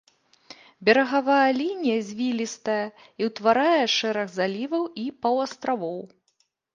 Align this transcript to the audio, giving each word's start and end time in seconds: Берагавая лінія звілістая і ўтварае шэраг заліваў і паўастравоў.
Берагавая 0.87 1.49
лінія 1.61 1.99
звілістая 2.07 2.85
і 3.23 3.27
ўтварае 3.29 3.83
шэраг 3.97 4.27
заліваў 4.39 4.83
і 5.03 5.05
паўастравоў. 5.27 6.01